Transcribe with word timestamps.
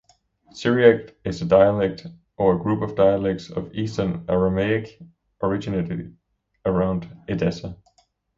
Syriac 0.51 1.13
is 1.23 1.43
a 1.43 1.45
dialect, 1.45 2.07
or 2.35 2.57
group 2.57 2.81
of 2.81 2.95
dialects, 2.95 3.51
of 3.51 3.71
Eastern 3.75 4.25
Aramaic, 4.27 4.99
originating 5.43 6.17
around 6.65 7.07
Edessa. 7.27 7.77